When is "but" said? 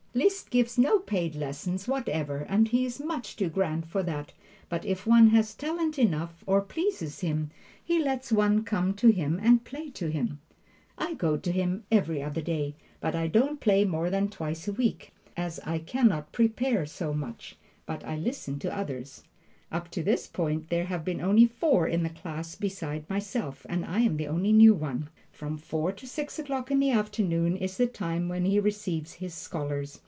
4.67-4.83, 12.99-13.15, 17.85-18.03